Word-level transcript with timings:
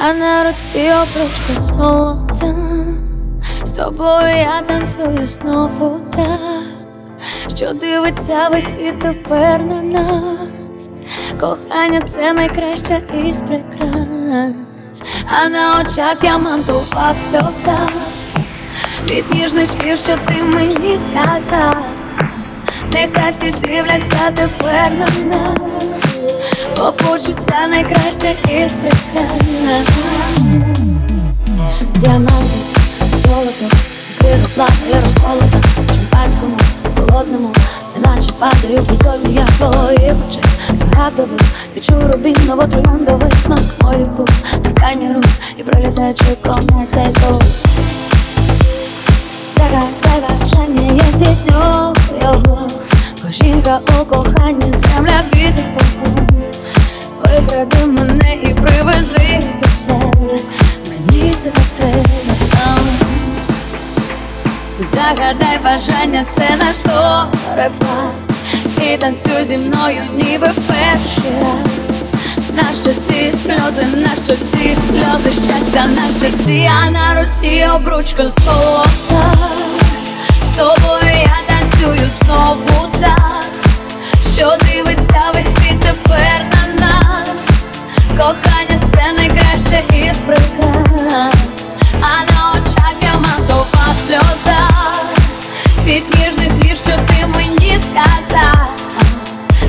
А 0.00 0.12
на 0.12 0.44
руці 0.44 0.90
обручка 0.90 1.60
золота. 1.60 2.54
З 3.64 3.70
тобою 3.70 4.36
я 4.36 4.62
танцюю 4.66 5.26
знову 5.26 6.00
так. 6.16 6.40
Що 7.56 7.72
дивиться 7.72 8.48
весь 8.48 8.70
світ 8.70 8.98
тепер 8.98 9.64
на 9.64 9.82
нас. 9.82 10.90
Кохання 11.40 12.00
це 12.00 12.32
найкраще 12.32 13.00
із 13.24 13.42
прикрас. 13.42 14.52
А 15.26 15.48
на 15.48 15.80
очах 15.80 16.18
діамантова 16.20 17.14
сльоза. 17.14 17.78
Від 19.04 19.34
ніжних 19.34 19.70
слів, 19.70 19.98
що 19.98 20.16
ти 20.16 20.42
мені 20.42 20.98
сказав. 20.98 21.76
Нехай 22.92 23.30
всі 23.30 23.50
дивляться 23.50 24.30
тепер 24.36 24.92
на 24.92 25.06
нас 25.06 25.72
Бо 26.76 26.92
почуття 26.92 27.66
найкраще 27.70 28.34
із 28.48 28.72
прикрас 28.72 29.38
Діаманти, 31.94 32.58
золото, 33.14 33.76
крига 34.18 34.46
плаває 34.54 35.02
розколота 35.02 35.60
Шампанському, 35.86 36.56
холодному, 36.96 37.52
неначе 37.96 38.32
падаю 38.38 38.86
безодню 38.88 39.32
я 39.32 39.46
твоїх 39.46 40.14
очей 40.28 40.42
Смарагдових, 40.78 41.40
відчу 41.76 41.94
рубіново 42.12 42.66
трояндовий 42.66 43.30
смак 43.44 43.60
моїх 43.80 44.06
губ. 44.06 44.30
Торкання 44.62 45.14
рук 45.14 45.24
і 45.56 45.62
пролітаючи 45.62 46.24
комнat 46.44 46.88
цей 46.94 47.12
звук. 47.12 47.42
Загадай 49.56 50.38
бажання, 50.40 51.02
я 51.04 51.18
здійсню 51.18 51.94
його. 52.22 52.68
Жінка 53.30 53.80
у 54.00 54.04
коханні, 54.04 54.60
земля 54.60 55.22
вогонь 55.32 55.81
Викради 57.32 57.86
мене 57.86 58.34
і 58.34 58.54
привези. 58.54 59.40
До 59.62 59.68
себе 59.68 60.36
Мені 60.90 61.34
це 61.42 61.50
так 61.50 61.64
треба. 61.78 62.02
Загадай 64.80 65.58
бажання, 65.64 66.24
це 66.36 66.56
наш 66.56 66.76
зорепад 66.76 68.12
І 68.76 68.96
танцюй 68.96 69.44
зі 69.44 69.58
мною, 69.58 70.02
ніби 70.14 70.46
в 70.46 70.54
перший 70.54 71.32
раз. 71.40 72.12
Нащо 72.54 73.00
ці 73.00 73.32
сльози, 73.32 73.86
нащо 73.96 74.44
ці 74.44 74.76
сльози, 74.86 75.30
щастя, 75.30 75.86
нащо 75.86 76.38
ці, 76.44 76.70
а 76.82 76.90
на 76.90 77.22
руці 77.22 77.66
обручка 77.74 78.28
золота. 78.28 79.34
З 80.42 80.56
тобою 80.58 81.16
я 81.22 81.38
танцюю 81.46 82.10
знову 82.20 82.88
так. 83.00 83.44
Що 84.36 84.56
дивиться 84.66 85.22
весь 85.34 85.54
світ 85.54 85.80
тепер 85.80 86.46
на 86.52 86.66
нас 86.66 86.71
Кохання 88.16 88.80
це 88.94 89.12
найкраще 89.12 89.82
із 89.94 90.18
приказ 90.18 91.76
А 92.00 92.32
на 92.32 92.50
очах 92.50 92.94
діамантова 93.00 93.94
сльоза 94.06 94.68
Від 95.84 96.04
ніжних 96.18 96.52
слів, 96.52 96.76
що 96.76 96.92
ти 96.96 97.26
мені 97.26 97.78
сказав. 97.78 98.68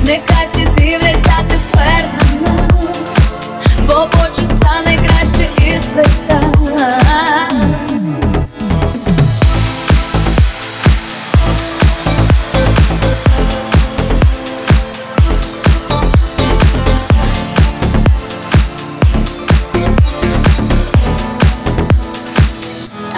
Нехай 0.02 0.46
всі 0.46 0.64
дивляться 0.64 1.34
тепер 1.48 2.10
на 2.12 2.52
нас 2.52 3.58
Бо 3.86 4.08
почуття 4.18 4.72
найкраще 4.86 5.13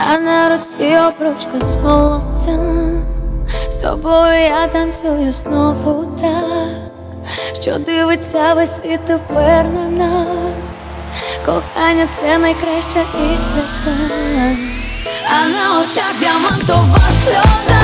А 0.08 0.18
на 0.18 0.48
руці 0.48 0.96
обручка 0.96 1.60
золота. 1.60 2.58
З 3.70 3.76
тобою 3.76 4.40
я 4.40 4.66
танцюю 4.66 5.32
знову 5.32 6.06
так 6.20 6.68
Що 7.60 7.78
дивиться 7.78 8.54
весь 8.54 8.76
світ 8.76 9.00
тепер 9.04 9.66
на 9.68 9.88
нас. 9.88 10.94
Кохання 11.46 12.08
це 12.20 12.38
найкраще 12.38 13.00
із 13.34 13.46
А 15.30 15.48
на 15.48 15.80
очах 15.80 16.12
діамантова 16.20 16.98
сльоза 17.24 17.75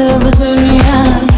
Шампанському, 0.00 0.16
холодному, 0.16 0.16
наче 0.16 0.16
падає 0.16 0.18
безум'я 0.18 1.29